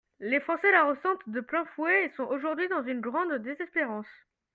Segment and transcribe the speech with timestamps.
[0.19, 4.07] Les Français la ressentent de plein fouet et sont aujourd’hui dans une grande désespérance.